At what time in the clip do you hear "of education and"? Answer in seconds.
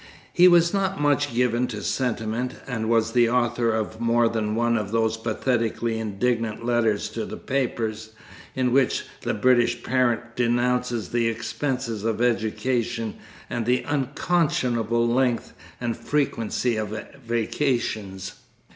12.03-13.67